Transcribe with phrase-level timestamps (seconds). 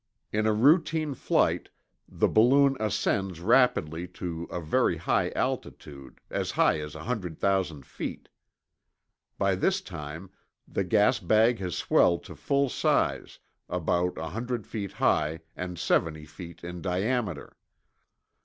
[0.33, 1.69] In a routine flight,
[2.09, 8.27] the balloon ascends rapidly to a very high altitude as high as 100,000 feet.
[9.37, 10.31] By this time
[10.67, 13.37] the gas bag has swelled to full size,
[13.69, 17.55] about l00 feet high and 70 feet in diameter.